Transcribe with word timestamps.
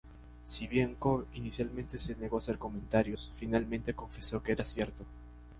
Si 0.43 0.65
bien 0.67 0.95
Koh 0.95 1.27
inicialmente 1.35 1.99
se 1.99 2.15
negó 2.15 2.37
a 2.37 2.39
hacer 2.39 2.57
comentarios, 2.57 3.31
finalmente 3.35 3.93
confesó 3.93 4.41
que 4.41 4.53
era 4.53 4.65
cierto. 4.65 5.05